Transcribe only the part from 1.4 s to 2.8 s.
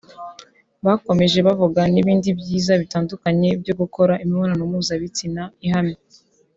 bavuga n’ibindi byiza